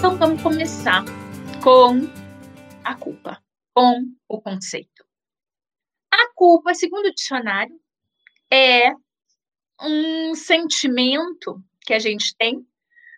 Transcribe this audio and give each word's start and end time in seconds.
Então 0.00 0.16
vamos 0.16 0.42
começar 0.42 1.04
com 1.62 2.08
a 2.82 2.94
culpa, 2.94 3.38
com 3.74 4.02
o 4.26 4.40
conceito. 4.40 5.04
A 6.10 6.32
culpa, 6.34 6.72
segundo 6.72 7.04
o 7.04 7.14
dicionário, 7.14 7.78
é 8.50 8.94
um 9.78 10.34
sentimento 10.34 11.62
que 11.82 11.92
a 11.92 11.98
gente 11.98 12.34
tem 12.38 12.66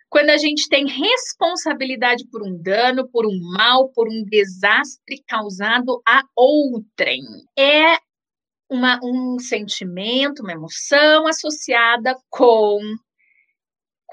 quando 0.09 0.31
a 0.31 0.37
gente 0.37 0.67
tem 0.67 0.85
responsabilidade 0.85 2.27
por 2.29 2.45
um 2.45 2.61
dano, 2.61 3.07
por 3.09 3.25
um 3.25 3.39
mal, 3.53 3.87
por 3.93 4.09
um 4.09 4.21
desastre 4.25 5.23
causado 5.25 6.01
a 6.05 6.21
outrem. 6.35 7.21
É 7.57 7.97
uma, 8.69 8.99
um 9.01 9.39
sentimento, 9.39 10.43
uma 10.43 10.51
emoção 10.51 11.27
associada 11.27 12.13
com 12.29 12.77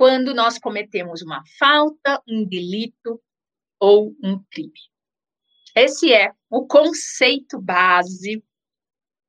quando 0.01 0.33
nós 0.33 0.59
cometemos 0.59 1.21
uma 1.21 1.43
falta, 1.59 2.23
um 2.27 2.43
delito 2.43 3.21
ou 3.79 4.17
um 4.25 4.43
crime. 4.51 4.73
Esse 5.77 6.11
é 6.11 6.33
o 6.49 6.67
conceito 6.67 7.61
base 7.61 8.43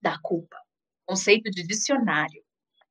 da 0.01 0.17
culpa, 0.21 0.55
conceito 1.05 1.51
de 1.51 1.67
dicionário. 1.67 2.41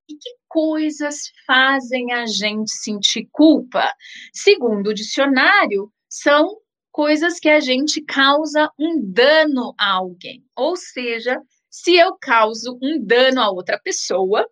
E 0.07 0.15
que 0.15 0.29
coisas 0.47 1.33
fazem 1.47 2.13
a 2.13 2.27
gente 2.27 2.71
sentir 2.71 3.27
culpa? 3.33 3.91
Segundo 4.31 4.89
o 4.89 4.95
dicionário, 4.95 5.91
são 6.07 6.61
coisas 6.93 7.41
que 7.41 7.49
a 7.49 7.61
gente 7.61 8.03
causa 8.03 8.71
um 8.79 9.01
dano 9.11 9.75
a 9.81 9.93
alguém. 9.93 10.45
Ou 10.55 10.77
seja, 10.77 11.41
se 11.71 11.97
eu 11.97 12.15
causo 12.21 12.79
um 12.83 13.03
dano 13.03 13.41
a 13.41 13.51
outra 13.51 13.81
pessoa, 13.81 14.47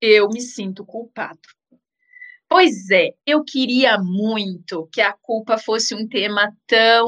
eu 0.00 0.30
me 0.30 0.40
sinto 0.40 0.82
culpado. 0.82 1.59
Pois 2.50 2.90
é, 2.90 3.10
eu 3.24 3.44
queria 3.44 3.96
muito 3.96 4.88
que 4.92 5.00
a 5.00 5.12
culpa 5.12 5.56
fosse 5.56 5.94
um 5.94 6.08
tema 6.08 6.52
tão 6.66 7.06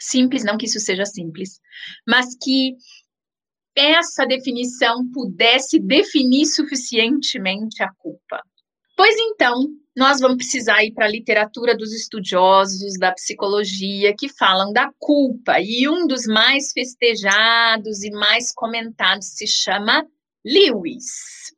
simples, 0.00 0.42
não 0.42 0.58
que 0.58 0.66
isso 0.66 0.80
seja 0.80 1.06
simples, 1.06 1.60
mas 2.04 2.36
que 2.42 2.74
essa 3.76 4.26
definição 4.26 5.08
pudesse 5.12 5.78
definir 5.78 6.46
suficientemente 6.46 7.80
a 7.80 7.88
culpa. 7.98 8.42
Pois 8.96 9.14
então, 9.16 9.68
nós 9.96 10.18
vamos 10.18 10.38
precisar 10.38 10.82
ir 10.82 10.92
para 10.92 11.04
a 11.04 11.10
literatura 11.10 11.76
dos 11.76 11.92
estudiosos 11.92 12.98
da 12.98 13.12
psicologia 13.12 14.12
que 14.18 14.28
falam 14.28 14.72
da 14.72 14.90
culpa, 14.98 15.60
e 15.60 15.88
um 15.88 16.04
dos 16.04 16.26
mais 16.26 16.72
festejados 16.72 18.02
e 18.02 18.10
mais 18.10 18.50
comentados 18.52 19.28
se 19.28 19.46
chama 19.46 20.04
Lewis. 20.44 21.56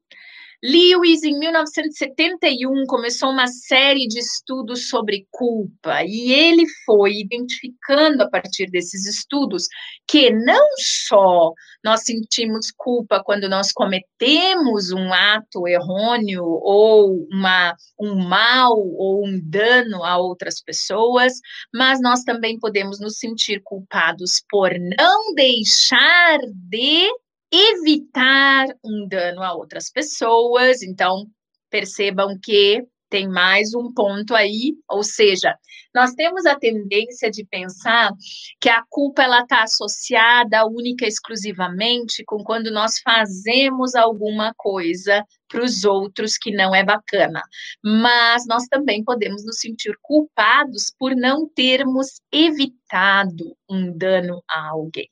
Lewis, 0.62 1.22
em 1.22 1.38
1971, 1.38 2.84
começou 2.86 3.30
uma 3.30 3.46
série 3.46 4.06
de 4.06 4.18
estudos 4.18 4.90
sobre 4.90 5.26
culpa. 5.30 6.04
E 6.04 6.30
ele 6.32 6.66
foi 6.84 7.14
identificando 7.14 8.22
a 8.22 8.28
partir 8.28 8.66
desses 8.70 9.06
estudos 9.06 9.66
que 10.06 10.30
não 10.30 10.66
só 10.76 11.54
nós 11.82 12.02
sentimos 12.04 12.70
culpa 12.76 13.22
quando 13.24 13.48
nós 13.48 13.72
cometemos 13.72 14.92
um 14.92 15.10
ato 15.14 15.66
errôneo 15.66 16.44
ou 16.44 17.26
uma, 17.32 17.74
um 17.98 18.16
mal 18.16 18.76
ou 18.76 19.26
um 19.26 19.40
dano 19.42 20.04
a 20.04 20.18
outras 20.18 20.60
pessoas, 20.62 21.32
mas 21.74 22.02
nós 22.02 22.22
também 22.22 22.58
podemos 22.58 23.00
nos 23.00 23.18
sentir 23.18 23.62
culpados 23.64 24.42
por 24.50 24.70
não 24.78 25.34
deixar 25.34 26.38
de 26.68 27.08
evitar 27.52 28.66
um 28.84 29.06
dano 29.08 29.42
a 29.42 29.54
outras 29.54 29.90
pessoas. 29.90 30.82
Então, 30.82 31.26
percebam 31.70 32.38
que 32.42 32.84
tem 33.10 33.28
mais 33.28 33.74
um 33.74 33.92
ponto 33.92 34.34
aí, 34.34 34.76
ou 34.88 35.02
seja, 35.02 35.56
nós 35.92 36.14
temos 36.14 36.46
a 36.46 36.56
tendência 36.56 37.28
de 37.28 37.44
pensar 37.44 38.12
que 38.60 38.68
a 38.68 38.84
culpa 38.88 39.24
ela 39.24 39.40
está 39.42 39.64
associada 39.64 40.64
única 40.64 41.04
e 41.04 41.08
exclusivamente 41.08 42.22
com 42.24 42.44
quando 42.44 42.70
nós 42.70 43.00
fazemos 43.00 43.96
alguma 43.96 44.54
coisa 44.56 45.24
para 45.48 45.64
os 45.64 45.84
outros 45.84 46.38
que 46.38 46.52
não 46.52 46.72
é 46.72 46.84
bacana. 46.84 47.42
Mas 47.84 48.46
nós 48.46 48.66
também 48.68 49.02
podemos 49.02 49.44
nos 49.44 49.58
sentir 49.58 49.94
culpados 50.00 50.92
por 50.96 51.16
não 51.16 51.48
termos 51.48 52.20
evitado 52.32 53.56
um 53.68 53.90
dano 53.98 54.40
a 54.48 54.68
alguém 54.68 55.10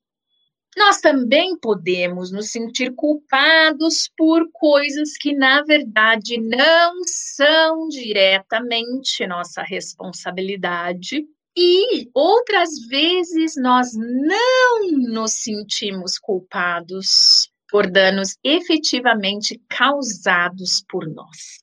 nós 0.78 1.00
também 1.00 1.58
podemos 1.58 2.30
nos 2.30 2.50
sentir 2.50 2.94
culpados 2.94 4.08
por 4.16 4.48
coisas 4.52 5.16
que, 5.18 5.34
na 5.34 5.62
verdade, 5.62 6.38
não 6.38 6.94
são 7.04 7.88
diretamente 7.88 9.26
nossa 9.26 9.62
responsabilidade. 9.62 11.26
E 11.56 12.08
outras 12.14 12.70
vezes 12.88 13.54
nós 13.56 13.90
não 13.94 14.92
nos 15.12 15.34
sentimos 15.34 16.18
culpados 16.18 17.50
por 17.68 17.90
danos 17.90 18.36
efetivamente 18.42 19.60
causados 19.68 20.82
por 20.88 21.06
nós. 21.06 21.58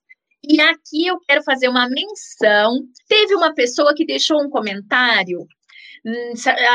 E 0.48 0.62
aqui 0.62 1.08
eu 1.08 1.18
quero 1.22 1.44
fazer 1.44 1.70
uma 1.70 1.90
menção. 1.90 2.82
Teve 3.08 3.34
uma 3.34 3.54
pessoa 3.54 3.96
que 3.96 4.06
deixou 4.06 4.44
um 4.44 4.50
comentário 4.50 5.48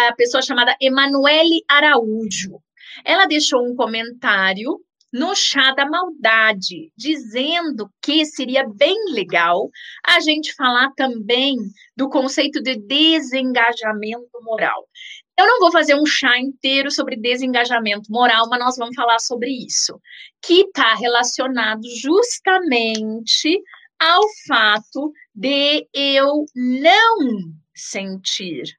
a 0.08 0.14
pessoa 0.14 0.42
chamada 0.42 0.76
Emanuele 0.80 1.62
Araújo. 1.68 2.60
Ela 3.04 3.26
deixou 3.26 3.64
um 3.64 3.76
comentário 3.76 4.80
no 5.12 5.34
chá 5.34 5.72
da 5.72 5.86
maldade, 5.86 6.92
dizendo 6.96 7.90
que 8.00 8.24
seria 8.24 8.68
bem 8.68 8.96
legal 9.12 9.68
a 10.06 10.20
gente 10.20 10.54
falar 10.54 10.92
também 10.94 11.56
do 11.96 12.08
conceito 12.08 12.62
de 12.62 12.76
desengajamento 12.76 14.40
moral. 14.42 14.88
Eu 15.36 15.46
não 15.46 15.58
vou 15.58 15.72
fazer 15.72 15.94
um 15.94 16.06
chá 16.06 16.38
inteiro 16.38 16.90
sobre 16.90 17.16
desengajamento 17.16 18.10
moral, 18.10 18.48
mas 18.48 18.60
nós 18.60 18.76
vamos 18.76 18.94
falar 18.94 19.18
sobre 19.18 19.50
isso, 19.50 20.00
que 20.42 20.62
está 20.62 20.94
relacionado 20.94 21.82
justamente 22.00 23.60
ao 23.98 24.22
fato 24.46 25.12
de 25.34 25.88
eu 25.92 26.44
não 26.54 27.52
sentir 27.74 28.78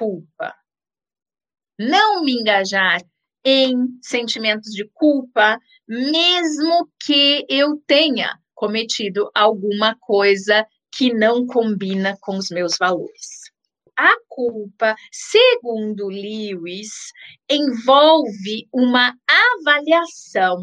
culpa. 0.00 0.54
Não 1.78 2.24
me 2.24 2.32
engajar 2.32 3.02
em 3.44 3.74
sentimentos 4.02 4.72
de 4.72 4.88
culpa, 4.94 5.58
mesmo 5.86 6.90
que 7.04 7.44
eu 7.50 7.76
tenha 7.86 8.38
cometido 8.54 9.30
alguma 9.34 9.94
coisa 10.00 10.66
que 10.90 11.12
não 11.12 11.46
combina 11.46 12.16
com 12.20 12.38
os 12.38 12.48
meus 12.50 12.78
valores. 12.78 13.50
A 13.94 14.14
culpa, 14.26 14.96
segundo 15.12 16.08
Lewis, 16.08 17.12
envolve 17.50 18.66
uma 18.72 19.14
avaliação 19.28 20.56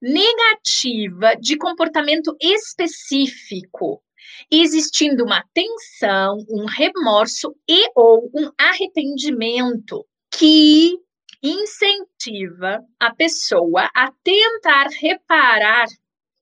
negativa 0.00 1.36
de 1.36 1.56
comportamento 1.56 2.36
específico 2.40 4.02
existindo 4.50 5.24
uma 5.24 5.44
tensão, 5.52 6.38
um 6.48 6.66
remorso 6.66 7.54
e 7.68 7.90
ou 7.94 8.30
um 8.34 8.50
arrependimento 8.58 10.06
que 10.30 10.98
incentiva 11.42 12.80
a 13.00 13.14
pessoa 13.14 13.90
a 13.94 14.12
tentar 14.22 14.88
reparar 15.00 15.86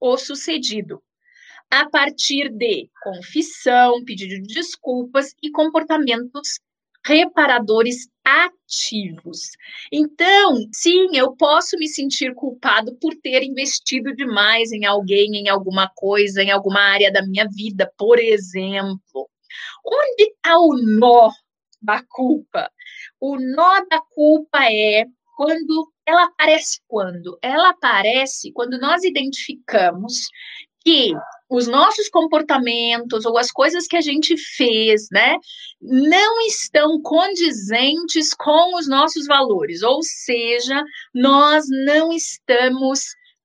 o 0.01 0.17
sucedido 0.17 1.03
a 1.71 1.89
partir 1.89 2.51
de 2.51 2.91
confissão, 3.03 4.05
pedido 4.05 4.43
de 4.43 4.55
desculpas 4.55 5.35
e 5.43 5.51
comportamentos 5.51 6.59
reparadores 7.07 8.09
ativos. 8.25 9.51
Então, 9.93 10.57
sim, 10.73 11.17
eu 11.17 11.35
posso 11.37 11.77
me 11.79 11.89
sentir 11.89 12.35
culpado 12.35 12.97
por 13.01 13.15
ter 13.17 13.43
investido 13.43 14.15
demais 14.15 14.71
em 14.73 14.85
alguém, 14.85 15.37
em 15.37 15.49
alguma 15.49 15.91
coisa, 15.95 16.43
em 16.43 16.51
alguma 16.51 16.81
área 16.81 17.13
da 17.13 17.27
minha 17.27 17.47
vida, 17.49 17.91
por 17.99 18.19
exemplo. 18.19 19.29
Onde 19.85 20.25
está 20.25 20.59
o 20.59 20.77
nó 20.99 21.31
da 21.83 22.03
culpa? 22.09 22.71
O 23.21 23.37
nó 23.39 23.85
da 23.91 24.01
culpa 24.15 24.65
é 24.71 25.05
quando 25.37 25.91
ela 26.07 26.25
aparece 26.25 26.81
quando? 26.87 27.39
Ela 27.43 27.71
aparece 27.71 28.53
quando 28.53 28.79
nós 28.79 29.03
identificamos 29.05 30.29
que 30.83 31.13
os 31.51 31.67
nossos 31.67 32.09
comportamentos 32.09 33.27
ou 33.27 33.37
as 33.37 33.51
coisas 33.51 33.87
que 33.87 33.97
a 33.97 34.01
gente 34.01 34.37
fez, 34.37 35.09
né, 35.11 35.37
não 35.83 36.41
estão 36.43 37.01
condizentes 37.03 38.33
com 38.33 38.77
os 38.77 38.89
nossos 38.89 39.27
valores, 39.27 39.83
ou 39.83 40.01
seja, 40.03 40.81
nós 41.13 41.65
não 41.69 42.13
estamos 42.13 43.01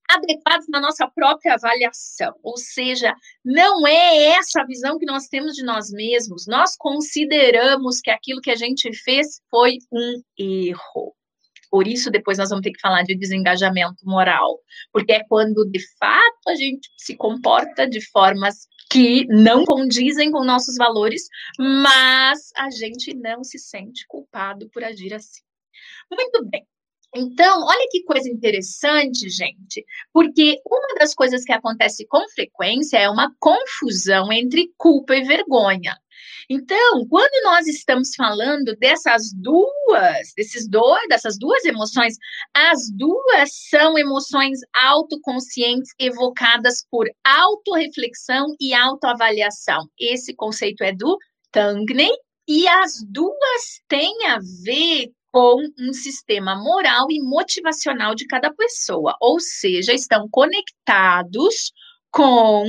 adequados 0.08 0.68
na 0.70 0.80
nossa 0.80 1.08
própria 1.08 1.56
avaliação, 1.56 2.32
ou 2.44 2.58
seja, 2.58 3.12
não 3.44 3.88
é 3.88 4.34
essa 4.34 4.62
a 4.62 4.66
visão 4.66 5.00
que 5.00 5.06
nós 5.06 5.28
temos 5.28 5.54
de 5.54 5.64
nós 5.64 5.90
mesmos. 5.90 6.46
Nós 6.48 6.76
consideramos 6.78 8.00
que 8.02 8.12
aquilo 8.12 8.40
que 8.40 8.52
a 8.52 8.56
gente 8.56 8.94
fez 8.94 9.42
foi 9.50 9.78
um 9.92 10.22
erro. 10.38 11.15
Por 11.76 11.90
isso, 11.90 12.10
depois 12.10 12.38
nós 12.38 12.48
vamos 12.48 12.64
ter 12.64 12.72
que 12.72 12.80
falar 12.80 13.04
de 13.04 13.18
desengajamento 13.18 14.06
moral, 14.06 14.62
porque 14.94 15.12
é 15.12 15.26
quando 15.28 15.70
de 15.70 15.82
fato 16.00 16.48
a 16.48 16.56
gente 16.56 16.90
se 16.98 17.18
comporta 17.18 17.86
de 17.86 18.00
formas 18.12 18.66
que 18.90 19.26
não 19.28 19.66
condizem 19.66 20.32
com 20.32 20.46
nossos 20.46 20.78
valores, 20.78 21.24
mas 21.60 22.50
a 22.56 22.70
gente 22.70 23.14
não 23.14 23.44
se 23.44 23.60
sente 23.60 24.06
culpado 24.08 24.70
por 24.70 24.86
agir 24.86 25.14
assim. 25.14 25.42
Muito 26.10 26.46
bem. 26.50 26.66
Então, 27.14 27.66
olha 27.66 27.88
que 27.92 28.04
coisa 28.04 28.30
interessante, 28.30 29.30
gente, 29.30 29.86
porque 30.14 30.62
uma 30.66 30.85
das 30.96 31.14
coisas 31.14 31.44
que 31.44 31.54
acontece 31.54 32.06
com 32.08 32.28
frequência 32.30 32.98
é 32.98 33.10
uma 33.10 33.32
confusão 33.40 34.32
entre 34.32 34.72
culpa 34.78 35.16
e 35.16 35.24
vergonha. 35.24 35.96
Então, 36.50 37.06
quando 37.10 37.44
nós 37.44 37.68
estamos 37.68 38.12
falando 38.16 38.76
dessas 38.80 39.32
duas, 39.34 40.34
desses 40.36 40.68
dois, 40.68 41.08
dessas 41.10 41.38
duas 41.38 41.66
emoções, 41.66 42.16
as 42.54 42.90
duas 42.92 43.50
são 43.70 43.98
emoções 43.98 44.60
autoconscientes 44.74 45.90
evocadas 46.00 46.86
por 46.90 47.08
autorreflexão 47.24 48.56
e 48.60 48.74
autoavaliação. 48.74 49.88
Esse 50.00 50.36
conceito 50.36 50.84
é 50.84 50.94
do 50.94 51.18
Tangney 51.52 52.12
e 52.48 52.68
as 52.68 53.04
duas 53.08 53.82
têm 53.88 54.28
a 54.28 54.40
ver 54.64 55.12
com 55.36 55.62
um 55.78 55.92
sistema 55.92 56.56
moral 56.56 57.08
e 57.12 57.22
motivacional 57.22 58.16
de 58.16 58.26
cada 58.26 58.54
pessoa, 58.54 59.18
ou 59.20 59.38
seja, 59.38 59.92
estão 59.92 60.30
conectados 60.32 61.74
com 62.10 62.66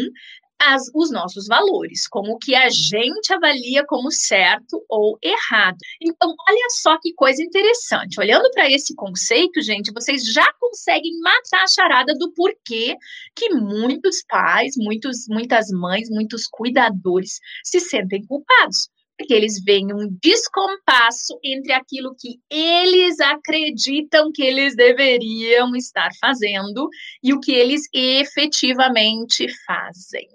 as, 0.61 0.83
os 0.93 1.13
nossos 1.13 1.47
valores, 1.47 2.09
com 2.09 2.29
o 2.29 2.37
que 2.37 2.57
a 2.57 2.69
gente 2.69 3.33
avalia 3.33 3.85
como 3.87 4.11
certo 4.11 4.85
ou 4.89 5.17
errado. 5.23 5.77
Então, 6.03 6.35
olha 6.49 6.67
só 6.71 6.99
que 7.01 7.15
coisa 7.15 7.41
interessante. 7.41 8.19
Olhando 8.19 8.51
para 8.51 8.69
esse 8.69 8.97
conceito, 8.97 9.63
gente, 9.63 9.93
vocês 9.93 10.25
já 10.25 10.53
conseguem 10.59 11.21
matar 11.21 11.63
a 11.63 11.69
charada 11.69 12.15
do 12.19 12.33
porquê 12.33 12.97
que 13.37 13.49
muitos 13.51 14.25
pais, 14.29 14.75
muitos, 14.77 15.29
muitas 15.29 15.69
mães, 15.71 16.11
muitos 16.11 16.49
cuidadores 16.49 17.39
se 17.63 17.79
sentem 17.79 18.27
culpados 18.27 18.89
porque 19.17 19.33
eles 19.33 19.63
veem 19.65 19.93
um 19.93 20.09
descompasso 20.23 21.39
entre 21.43 21.73
aquilo 21.73 22.15
que 22.19 22.39
eles 22.51 23.19
acreditam 23.21 24.31
que 24.33 24.43
eles 24.43 24.77
deveriam 24.77 25.75
estar 25.75 26.11
fazendo 26.21 26.89
e 27.23 27.33
o 27.33 27.41
que 27.41 27.53
eles 27.53 27.83
efetivamente 27.93 29.47
fazem. 29.65 30.29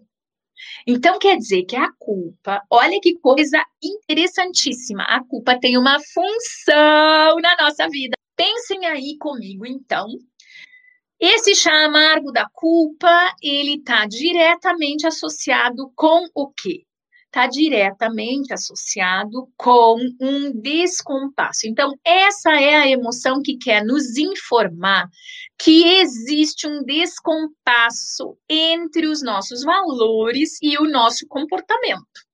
Então, 0.88 1.20
quer 1.20 1.38
dizer 1.38 1.64
que 1.64 1.76
a 1.76 1.92
culpa, 2.00 2.62
olha 2.70 3.00
que 3.02 3.20
coisa 3.20 3.64
interessantíssima, 3.84 5.04
a 5.04 5.24
culpa 5.24 5.60
tem 5.60 5.78
uma 5.78 6.00
função 6.00 7.40
na 7.40 7.56
nossa 7.60 7.88
vida. 7.88 8.16
Pensem 8.36 8.86
aí 8.88 9.16
comigo, 9.20 9.66
então. 9.66 10.08
Esse 11.20 11.54
chá 11.54 11.86
amargo 11.86 12.32
da 12.32 12.50
culpa, 12.52 13.36
ele 13.44 13.76
está 13.76 14.08
diretamente 14.08 15.06
associado 15.06 15.92
com 15.96 16.26
o 16.34 16.52
quê? 16.52 16.84
Está 17.32 17.48
diretamente 17.48 18.54
associado 18.54 19.48
com 19.56 19.96
um 20.20 20.52
descompasso. 20.52 21.62
Então, 21.66 21.94
essa 22.06 22.52
é 22.52 22.76
a 22.76 22.90
emoção 22.90 23.42
que 23.42 23.58
quer 23.58 23.84
nos 23.86 24.18
informar 24.18 25.08
que 25.58 26.00
existe 26.00 26.68
um 26.68 26.84
descompasso 26.84 28.38
entre 28.50 29.08
os 29.08 29.24
nossos 29.24 29.64
valores 29.64 30.58
e 30.62 30.78
o 30.78 30.84
nosso 30.84 31.26
comportamento. 31.28 32.31